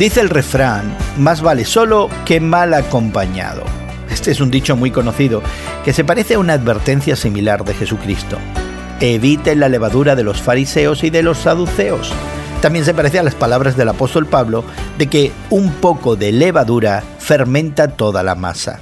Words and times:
Dice 0.00 0.22
el 0.22 0.30
refrán, 0.30 0.96
más 1.18 1.42
vale 1.42 1.66
solo 1.66 2.08
que 2.24 2.40
mal 2.40 2.72
acompañado. 2.72 3.64
Este 4.10 4.30
es 4.30 4.40
un 4.40 4.50
dicho 4.50 4.74
muy 4.74 4.90
conocido 4.90 5.42
que 5.84 5.92
se 5.92 6.04
parece 6.04 6.32
a 6.32 6.38
una 6.38 6.54
advertencia 6.54 7.16
similar 7.16 7.66
de 7.66 7.74
Jesucristo. 7.74 8.38
Eviten 8.98 9.60
la 9.60 9.68
levadura 9.68 10.16
de 10.16 10.22
los 10.22 10.40
fariseos 10.40 11.04
y 11.04 11.10
de 11.10 11.22
los 11.22 11.36
saduceos. 11.36 12.14
También 12.62 12.86
se 12.86 12.94
parece 12.94 13.18
a 13.18 13.22
las 13.22 13.34
palabras 13.34 13.76
del 13.76 13.90
apóstol 13.90 14.24
Pablo 14.24 14.64
de 14.96 15.08
que 15.08 15.32
un 15.50 15.70
poco 15.70 16.16
de 16.16 16.32
levadura 16.32 17.04
fermenta 17.18 17.88
toda 17.88 18.22
la 18.22 18.34
masa. 18.34 18.80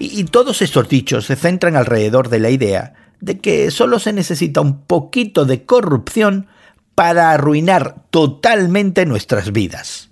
Y, 0.00 0.24
todos 0.24 0.60
estos 0.60 0.88
dichos 0.88 1.26
se 1.26 1.36
centran 1.36 1.76
alrededor 1.76 2.30
de 2.30 2.40
la 2.40 2.50
idea 2.50 2.94
de 3.20 3.38
que 3.38 3.70
solo 3.70 4.00
se 4.00 4.12
necesita 4.12 4.60
un 4.60 4.82
poquito 4.82 5.44
de 5.44 5.64
corrupción 5.64 6.48
para 6.96 7.30
arruinar 7.30 8.02
totalmente 8.10 9.06
nuestras 9.06 9.52
vidas. 9.52 10.08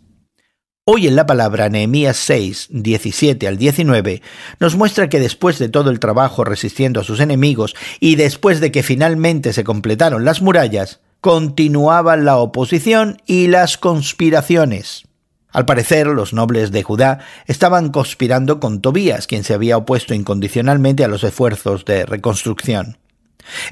Hoy 0.88 1.08
en 1.08 1.16
la 1.16 1.26
palabra 1.26 1.68
Nehemías 1.68 2.16
6, 2.16 2.68
17 2.70 3.48
al 3.48 3.58
19 3.58 4.22
nos 4.60 4.76
muestra 4.76 5.08
que 5.08 5.18
después 5.18 5.58
de 5.58 5.68
todo 5.68 5.90
el 5.90 5.98
trabajo 5.98 6.44
resistiendo 6.44 7.00
a 7.00 7.02
sus 7.02 7.18
enemigos 7.18 7.74
y 7.98 8.14
después 8.14 8.60
de 8.60 8.70
que 8.70 8.84
finalmente 8.84 9.52
se 9.52 9.64
completaron 9.64 10.24
las 10.24 10.42
murallas, 10.42 11.00
continuaban 11.20 12.24
la 12.24 12.36
oposición 12.36 13.20
y 13.26 13.48
las 13.48 13.78
conspiraciones. 13.78 15.08
Al 15.50 15.66
parecer, 15.66 16.06
los 16.06 16.32
nobles 16.32 16.70
de 16.70 16.84
Judá 16.84 17.18
estaban 17.46 17.90
conspirando 17.90 18.60
con 18.60 18.80
Tobías, 18.80 19.26
quien 19.26 19.42
se 19.42 19.54
había 19.54 19.78
opuesto 19.78 20.14
incondicionalmente 20.14 21.02
a 21.02 21.08
los 21.08 21.24
esfuerzos 21.24 21.84
de 21.84 22.06
reconstrucción. 22.06 22.96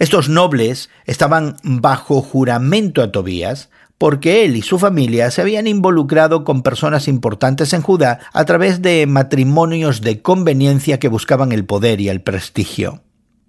Estos 0.00 0.28
nobles 0.28 0.90
estaban 1.04 1.58
bajo 1.62 2.22
juramento 2.22 3.02
a 3.02 3.12
Tobías 3.12 3.70
porque 4.04 4.44
él 4.44 4.54
y 4.56 4.60
su 4.60 4.78
familia 4.78 5.30
se 5.30 5.40
habían 5.40 5.66
involucrado 5.66 6.44
con 6.44 6.62
personas 6.62 7.08
importantes 7.08 7.72
en 7.72 7.80
Judá 7.80 8.20
a 8.34 8.44
través 8.44 8.82
de 8.82 9.06
matrimonios 9.06 10.02
de 10.02 10.20
conveniencia 10.20 10.98
que 10.98 11.08
buscaban 11.08 11.52
el 11.52 11.64
poder 11.64 12.02
y 12.02 12.10
el 12.10 12.20
prestigio. 12.20 13.02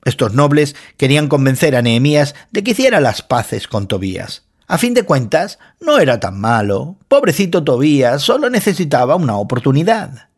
Estos 0.06 0.34
nobles 0.34 0.74
querían 0.96 1.28
convencer 1.28 1.76
a 1.76 1.82
Nehemías 1.82 2.36
de 2.54 2.64
que 2.64 2.72
hiciera 2.72 3.02
las 3.02 3.22
paces 3.22 3.68
con 3.68 3.88
Tobías. 3.88 4.46
A 4.66 4.78
fin 4.78 4.94
de 4.94 5.04
cuentas, 5.04 5.60
no 5.82 6.00
era 6.00 6.22
tan 6.22 6.40
malo. 6.40 7.00
Pobrecito 7.10 7.66
Tobías 7.66 8.22
solo 8.22 8.50
necesitaba 8.50 9.18
una 9.18 9.36
oportunidad. 9.36 10.30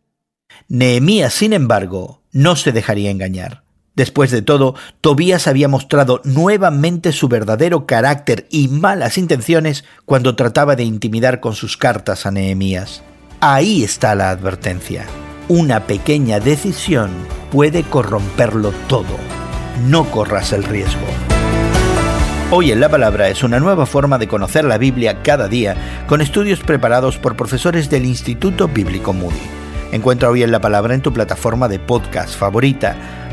Nehemías, 0.67 1.31
sin 1.31 1.53
embargo, 1.53 2.23
no 2.31 2.55
se 2.55 2.71
dejaría 2.71 3.11
engañar. 3.11 3.66
Después 3.97 4.29
de 4.29 4.43
todo, 4.43 4.75
Tobías 5.01 5.47
había 5.47 5.67
mostrado 5.67 6.21
nuevamente 6.23 7.11
su 7.11 7.27
verdadero 7.27 7.87
carácter 7.87 8.45
y 8.51 8.67
malas 8.67 9.17
intenciones 9.17 9.85
cuando 10.05 10.35
trataba 10.35 10.75
de 10.75 10.83
intimidar 10.83 11.39
con 11.39 11.55
sus 11.55 11.77
cartas 11.77 12.27
a 12.27 12.31
Nehemías. 12.31 13.01
Ahí 13.41 13.83
está 13.83 14.13
la 14.13 14.29
advertencia. 14.29 15.07
Una 15.47 15.87
pequeña 15.87 16.39
decisión 16.39 17.09
puede 17.51 17.81
corromperlo 17.81 18.71
todo. 18.87 19.17
No 19.87 20.05
corras 20.11 20.53
el 20.53 20.63
riesgo. 20.63 21.07
Hoy 22.51 22.71
en 22.71 22.79
la 22.79 22.89
Palabra 22.89 23.29
es 23.29 23.41
una 23.41 23.59
nueva 23.59 23.87
forma 23.87 24.19
de 24.19 24.27
conocer 24.27 24.63
la 24.63 24.77
Biblia 24.77 25.23
cada 25.23 25.47
día 25.47 26.05
con 26.07 26.21
estudios 26.21 26.59
preparados 26.59 27.17
por 27.17 27.35
profesores 27.35 27.89
del 27.89 28.05
Instituto 28.05 28.67
Bíblico 28.67 29.11
Moody. 29.11 29.41
Encuentra 29.91 30.29
Hoy 30.29 30.43
en 30.43 30.51
la 30.51 30.61
Palabra 30.61 30.93
en 30.93 31.01
tu 31.01 31.11
plataforma 31.11 31.67
de 31.67 31.79
podcast 31.79 32.37
favorita 32.37 33.16